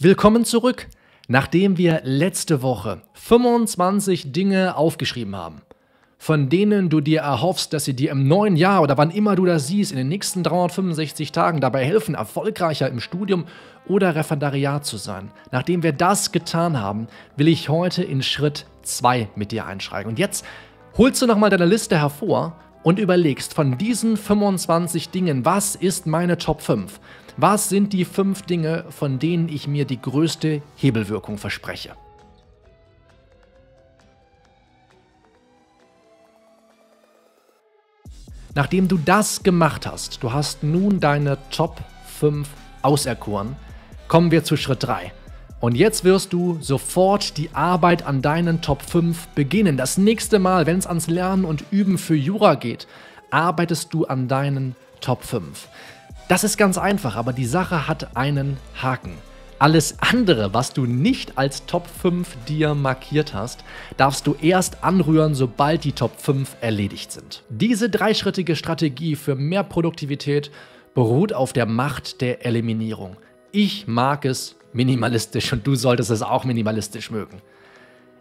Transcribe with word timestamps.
Willkommen 0.00 0.44
zurück, 0.44 0.86
nachdem 1.26 1.76
wir 1.76 2.02
letzte 2.04 2.62
Woche 2.62 3.02
25 3.14 4.30
Dinge 4.30 4.76
aufgeschrieben 4.76 5.34
haben, 5.34 5.62
von 6.18 6.48
denen 6.48 6.88
du 6.88 7.00
dir 7.00 7.22
erhoffst, 7.22 7.72
dass 7.72 7.84
sie 7.84 7.94
dir 7.94 8.12
im 8.12 8.28
neuen 8.28 8.54
Jahr 8.54 8.82
oder 8.82 8.96
wann 8.96 9.10
immer 9.10 9.34
du 9.34 9.44
das 9.44 9.66
siehst, 9.66 9.90
in 9.90 9.98
den 9.98 10.06
nächsten 10.06 10.44
365 10.44 11.32
Tagen 11.32 11.60
dabei 11.60 11.84
helfen, 11.84 12.14
erfolgreicher 12.14 12.88
im 12.88 13.00
Studium 13.00 13.46
oder 13.88 14.14
Referendariat 14.14 14.86
zu 14.86 14.98
sein. 14.98 15.32
Nachdem 15.50 15.82
wir 15.82 15.92
das 15.92 16.30
getan 16.30 16.80
haben, 16.80 17.08
will 17.36 17.48
ich 17.48 17.68
heute 17.68 18.04
in 18.04 18.22
Schritt 18.22 18.66
2 18.82 19.30
mit 19.34 19.50
dir 19.50 19.66
einschreiten. 19.66 20.08
Und 20.08 20.20
jetzt 20.20 20.44
holst 20.96 21.20
du 21.20 21.26
nochmal 21.26 21.50
deine 21.50 21.66
Liste 21.66 21.98
hervor 21.98 22.54
und 22.82 22.98
überlegst 22.98 23.54
von 23.54 23.78
diesen 23.78 24.16
25 24.16 25.10
Dingen, 25.10 25.44
was 25.44 25.74
ist 25.74 26.06
meine 26.06 26.38
Top 26.38 26.62
5? 26.62 27.00
Was 27.36 27.68
sind 27.68 27.92
die 27.92 28.04
fünf 28.04 28.42
Dinge, 28.42 28.84
von 28.90 29.18
denen 29.18 29.48
ich 29.48 29.68
mir 29.68 29.84
die 29.84 30.00
größte 30.00 30.62
Hebelwirkung 30.76 31.38
verspreche? 31.38 31.94
Nachdem 38.54 38.88
du 38.88 38.98
das 38.98 39.44
gemacht 39.44 39.86
hast, 39.86 40.22
du 40.22 40.32
hast 40.32 40.64
nun 40.64 40.98
deine 40.98 41.38
Top 41.50 41.80
5 42.18 42.48
auserkoren, 42.82 43.54
kommen 44.08 44.32
wir 44.32 44.42
zu 44.42 44.56
Schritt 44.56 44.82
3. 44.82 45.12
Und 45.60 45.74
jetzt 45.74 46.04
wirst 46.04 46.32
du 46.32 46.58
sofort 46.60 47.36
die 47.36 47.50
Arbeit 47.52 48.06
an 48.06 48.22
deinen 48.22 48.60
Top 48.60 48.80
5 48.80 49.28
beginnen. 49.28 49.76
Das 49.76 49.98
nächste 49.98 50.38
Mal, 50.38 50.66
wenn 50.66 50.78
es 50.78 50.86
ans 50.86 51.08
Lernen 51.08 51.44
und 51.44 51.64
Üben 51.72 51.98
für 51.98 52.14
Jura 52.14 52.54
geht, 52.54 52.86
arbeitest 53.32 53.92
du 53.92 54.04
an 54.04 54.28
deinen 54.28 54.76
Top 55.00 55.24
5. 55.24 55.68
Das 56.28 56.44
ist 56.44 56.58
ganz 56.58 56.78
einfach, 56.78 57.16
aber 57.16 57.32
die 57.32 57.44
Sache 57.44 57.88
hat 57.88 58.16
einen 58.16 58.56
Haken. 58.80 59.14
Alles 59.58 59.96
andere, 59.98 60.54
was 60.54 60.72
du 60.72 60.86
nicht 60.86 61.36
als 61.36 61.66
Top 61.66 61.88
5 61.88 62.36
dir 62.46 62.76
markiert 62.76 63.34
hast, 63.34 63.64
darfst 63.96 64.28
du 64.28 64.36
erst 64.40 64.84
anrühren, 64.84 65.34
sobald 65.34 65.82
die 65.82 65.90
Top 65.90 66.20
5 66.20 66.54
erledigt 66.60 67.10
sind. 67.10 67.42
Diese 67.48 67.90
dreischrittige 67.90 68.54
Strategie 68.54 69.16
für 69.16 69.34
mehr 69.34 69.64
Produktivität 69.64 70.52
beruht 70.94 71.32
auf 71.32 71.52
der 71.52 71.66
Macht 71.66 72.20
der 72.20 72.46
Eliminierung. 72.46 73.16
Ich 73.52 73.86
mag 73.86 74.26
es 74.26 74.56
minimalistisch 74.72 75.52
und 75.52 75.66
du 75.66 75.74
solltest 75.74 76.10
es 76.10 76.22
auch 76.22 76.44
minimalistisch 76.44 77.10
mögen. 77.10 77.40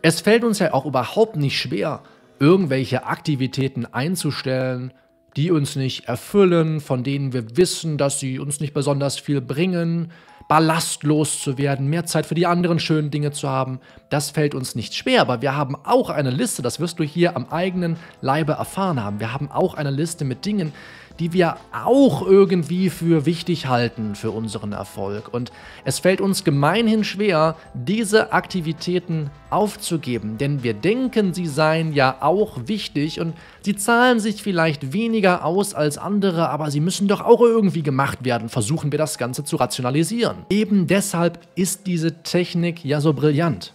Es 0.00 0.20
fällt 0.20 0.44
uns 0.44 0.60
ja 0.60 0.72
auch 0.72 0.86
überhaupt 0.86 1.36
nicht 1.36 1.58
schwer, 1.58 2.02
irgendwelche 2.38 3.04
Aktivitäten 3.04 3.84
einzustellen, 3.86 4.92
die 5.36 5.50
uns 5.50 5.74
nicht 5.74 6.06
erfüllen, 6.06 6.80
von 6.80 7.02
denen 7.02 7.32
wir 7.32 7.56
wissen, 7.56 7.98
dass 7.98 8.20
sie 8.20 8.38
uns 8.38 8.60
nicht 8.60 8.74
besonders 8.74 9.18
viel 9.18 9.40
bringen, 9.40 10.12
ballastlos 10.48 11.42
zu 11.42 11.58
werden, 11.58 11.88
mehr 11.88 12.06
Zeit 12.06 12.24
für 12.24 12.34
die 12.34 12.46
anderen 12.46 12.78
schönen 12.78 13.10
Dinge 13.10 13.32
zu 13.32 13.48
haben, 13.48 13.80
das 14.08 14.30
fällt 14.30 14.54
uns 14.54 14.74
nicht 14.74 14.94
schwer, 14.94 15.20
aber 15.20 15.42
wir 15.42 15.54
haben 15.54 15.76
auch 15.76 16.10
eine 16.10 16.30
Liste, 16.30 16.62
das 16.62 16.80
wirst 16.80 16.98
du 16.98 17.04
hier 17.04 17.36
am 17.36 17.46
eigenen 17.50 17.96
Leibe 18.22 18.52
erfahren 18.52 19.02
haben. 19.02 19.20
Wir 19.20 19.32
haben 19.32 19.50
auch 19.50 19.74
eine 19.74 19.90
Liste 19.90 20.24
mit 20.24 20.46
Dingen, 20.46 20.72
die 21.18 21.32
wir 21.32 21.56
auch 21.72 22.26
irgendwie 22.26 22.90
für 22.90 23.26
wichtig 23.26 23.66
halten 23.66 24.14
für 24.14 24.30
unseren 24.30 24.72
Erfolg. 24.72 25.32
Und 25.32 25.52
es 25.84 25.98
fällt 25.98 26.20
uns 26.20 26.44
gemeinhin 26.44 27.04
schwer, 27.04 27.56
diese 27.74 28.32
Aktivitäten 28.32 29.30
aufzugeben, 29.50 30.38
denn 30.38 30.62
wir 30.62 30.74
denken, 30.74 31.34
sie 31.34 31.46
seien 31.46 31.92
ja 31.92 32.18
auch 32.20 32.58
wichtig 32.66 33.20
und 33.20 33.34
sie 33.62 33.76
zahlen 33.76 34.20
sich 34.20 34.42
vielleicht 34.42 34.92
weniger 34.92 35.44
aus 35.44 35.74
als 35.74 35.98
andere, 35.98 36.50
aber 36.50 36.70
sie 36.70 36.80
müssen 36.80 37.08
doch 37.08 37.20
auch 37.20 37.40
irgendwie 37.40 37.82
gemacht 37.82 38.24
werden. 38.24 38.48
Versuchen 38.48 38.92
wir 38.92 38.98
das 38.98 39.18
Ganze 39.18 39.44
zu 39.44 39.56
rationalisieren. 39.56 40.36
Eben 40.50 40.86
deshalb 40.86 41.40
ist 41.54 41.86
diese 41.86 42.22
Technik 42.22 42.84
ja 42.84 43.00
so 43.00 43.12
brillant. 43.12 43.72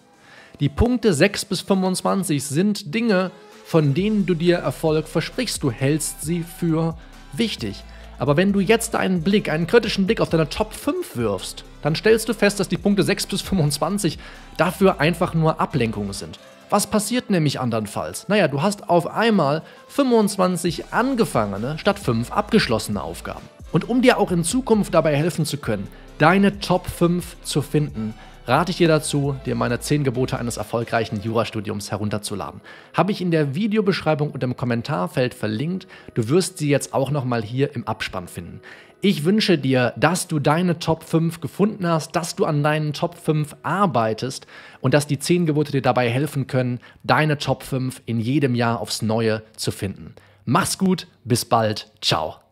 Die 0.59 0.69
Punkte 0.69 1.14
6 1.14 1.45
bis 1.45 1.61
25 1.61 2.44
sind 2.44 2.94
Dinge, 2.94 3.31
von 3.66 3.94
denen 3.94 4.25
du 4.25 4.36
dir 4.36 4.58
Erfolg 4.58 5.08
versprichst. 5.08 5.64
Du 5.64 5.71
hältst 5.71 6.21
sie 6.21 6.43
für 6.43 6.95
wichtig. 7.38 7.83
Aber 8.20 8.38
wenn 8.38 8.54
du 8.54 8.60
jetzt 8.60 8.95
einen 8.95 9.21
Blick, 9.21 9.49
einen 9.49 9.67
kritischen 9.67 10.05
Blick 10.05 10.21
auf 10.21 10.30
deine 10.30 10.49
Top 10.49 10.73
5 10.73 11.17
wirfst, 11.17 11.66
dann 11.82 11.95
stellst 11.95 12.30
du 12.30 12.33
fest, 12.33 12.60
dass 12.60 12.70
die 12.70 12.77
Punkte 12.77 13.04
6 13.04 13.27
bis 13.27 13.42
25 13.42 14.17
dafür 14.58 14.99
einfach 14.99 15.33
nur 15.33 15.60
Ablenkungen 15.60 16.14
sind. 16.14 16.39
Was 16.70 16.88
passiert 16.88 17.30
nämlich 17.30 17.60
andernfalls? 17.60 18.27
Naja, 18.30 18.48
du 18.48 18.61
hast 18.61 18.89
auf 18.89 19.08
einmal 19.08 19.61
25 19.89 20.92
angefangene 20.92 21.77
statt 21.77 21.99
5 21.99 22.32
abgeschlossene 22.32 23.02
Aufgaben. 23.02 23.48
Und 23.71 23.89
um 23.89 24.02
dir 24.02 24.17
auch 24.17 24.32
in 24.32 24.44
Zukunft 24.44 24.94
dabei 24.94 25.15
helfen 25.15 25.45
zu 25.45 25.58
können, 25.58 25.88
deine 26.17 26.60
Top 26.60 26.88
5 26.88 27.38
zu 27.44 27.61
finden, 27.61 28.14
rate 28.45 28.71
ich 28.71 28.77
dir 28.77 28.87
dazu, 28.87 29.36
dir 29.45 29.55
meine 29.55 29.80
10 29.80 30.04
Gebote 30.04 30.37
eines 30.37 30.58
erfolgreichen 30.58 31.21
Jurastudiums 31.21 31.92
herunterzuladen. 31.92 32.61
Habe 32.93 33.11
ich 33.11 33.21
in 33.21 33.31
der 33.31 33.55
Videobeschreibung 33.55 34.31
und 34.31 34.43
im 34.43 34.58
Kommentarfeld 34.58 35.33
verlinkt. 35.33 35.87
Du 36.14 36.30
wirst 36.30 36.58
sie 36.58 36.70
jetzt 36.70 36.93
auch 36.93 37.11
nochmal 37.11 37.42
hier 37.42 37.76
im 37.76 37.87
Abspann 37.87 38.27
finden. 38.27 38.61
Ich 39.02 39.26
wünsche 39.26 39.58
dir, 39.58 39.93
dass 39.98 40.27
du 40.27 40.39
deine 40.39 40.80
Top 40.80 41.03
5 41.03 41.42
gefunden 41.42 41.86
hast, 41.86 42.15
dass 42.15 42.37
du 42.37 42.45
an 42.45 42.64
deinen 42.64 42.93
Top 42.93 43.17
5 43.17 43.55
arbeitest 43.61 44.48
und 44.80 44.93
dass 44.93 45.08
die 45.08 45.20
10 45.20 45.45
Gebote 45.45 45.73
dir 45.73 45.82
dabei 45.82 46.09
helfen 46.09 46.48
können, 46.48 46.80
deine 47.03 47.37
Top 47.37 47.64
5 47.64 48.02
in 48.05 48.21
jedem 48.21 48.55
Jahr 48.55 48.80
aufs 48.80 49.02
Neue 49.02 49.43
zu 49.58 49.71
finden. 49.71 50.15
Mach's 50.45 50.77
gut, 50.77 51.08
bis 51.26 51.43
bald, 51.43 51.92
ciao. 52.02 52.42